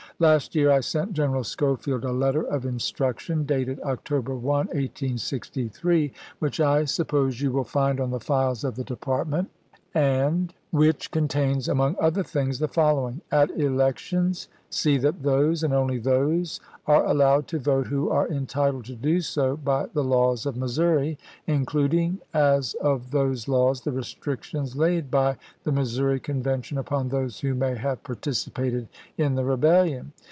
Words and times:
Last 0.19 0.53
year 0.53 0.69
I 0.69 0.81
sent 0.81 1.13
General 1.13 1.41
Scho 1.41 1.75
field 1.77 2.03
a 2.05 2.11
letter 2.11 2.43
of 2.43 2.63
instruction, 2.63 3.43
dated 3.43 3.79
October 3.81 4.35
1, 4.35 4.67
1863, 4.67 6.13
which 6.37 6.59
I 6.59 6.85
suppose 6.85 7.41
you 7.41 7.49
wiU 7.53 7.65
find 7.65 7.99
on 7.99 8.11
the 8.11 8.19
files 8.19 8.63
of 8.63 8.75
the 8.75 8.83
Department, 8.83 9.49
and 9.95 10.03
GEXEKAL 10.03 10.03
ALFKED 10.03 10.53
PLEASONTON. 10.53 10.53
MISSOUKI 10.53 10.53
FKEE 10.53 10.53
481 10.53 10.53
which 10.71 11.11
contains 11.11 11.67
among 11.67 11.95
other 11.99 12.23
things 12.23 12.59
the 12.59 12.67
following: 12.69 13.15
''At 13.29 13.47
chap. 13.49 13.49
xx. 13.49 13.59
elections 13.61 14.47
see 14.69 14.97
that 14.99 15.21
those, 15.23 15.63
and 15.63 15.73
only 15.73 15.97
those, 15.99 16.61
are 16.87 17.03
allowed 17.05 17.45
to 17.49 17.59
vote 17.59 17.87
who 17.87 18.09
are 18.09 18.29
entitled 18.29 18.85
to 18.85 18.95
do 18.95 19.19
so 19.19 19.57
by 19.57 19.87
the 19.93 20.01
laws 20.03 20.45
of 20.45 20.55
Missouri, 20.55 21.17
including 21.45 22.19
as 22.33 22.73
of 22.75 23.11
those 23.11 23.49
laws 23.49 23.81
the 23.81 23.91
restrictions 23.91 24.77
laid 24.77 25.11
by 25.11 25.35
the 25.65 25.71
Mssouri 25.71 26.23
Convention 26.23 26.77
upon 26.77 27.09
those 27.09 27.41
who 27.41 27.53
may 27.53 27.75
have 27.75 28.01
partici 28.03 28.53
pated 28.53 28.87
in 29.17 29.35
the 29.35 29.43
rebellion." 29.43 30.13